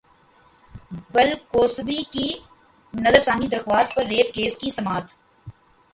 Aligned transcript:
بل 1.13 1.33
Cosby 1.51 2.03
کی 2.03 2.27
نظرثانی 2.93 3.47
درخواست 3.47 3.95
پر 3.95 4.05
ریپ 4.05 4.33
کیس 4.33 4.57
کی 4.57 4.69
سماعت 4.69 5.03